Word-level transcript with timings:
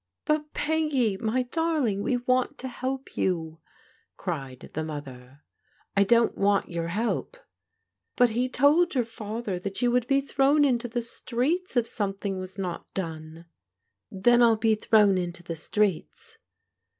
"But, 0.25 0.51
Peggy, 0.55 1.15
my 1.17 1.43
dariing, 1.43 2.01
we 2.01 2.17
want 2.17 2.57
to 2.57 2.67
help 2.67 3.15
you," 3.15 3.59
cried 4.17 4.71
the 4.73 4.83
mother." 4.83 5.43
I 5.95 6.03
don't 6.05 6.35
want 6.35 6.69
your 6.71 6.87
help."" 6.87 7.37
But 8.17 8.31
he 8.31 8.49
told 8.49 8.95
your 8.95 9.03
father 9.05 9.59
that 9.59 9.79
you 9.83 9.91
would 9.91 10.07
be 10.07 10.19
thrown 10.19 10.65
into 10.65 10.87
the 10.87 11.03
streets 11.03 11.77
if 11.77 11.85
something 11.85 12.39
was 12.39 12.57
not 12.57 12.91
done."" 12.95 13.45
Then 14.11 14.41
I'll 14.41 14.55
be 14.55 14.73
thrown 14.73 15.19
into 15.19 15.43
the 15.43 15.53
streets." 15.55 16.39